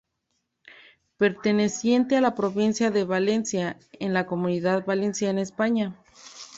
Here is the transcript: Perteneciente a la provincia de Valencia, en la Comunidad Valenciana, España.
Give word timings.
Perteneciente 1.17 2.15
a 2.15 2.21
la 2.21 2.33
provincia 2.33 2.89
de 2.89 3.03
Valencia, 3.03 3.77
en 3.99 4.13
la 4.15 4.25
Comunidad 4.25 4.83
Valenciana, 4.83 5.41
España. 5.43 5.95